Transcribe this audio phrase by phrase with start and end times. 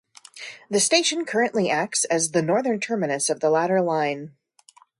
[0.67, 4.35] The station currently acts as the northern terminus of the latter line.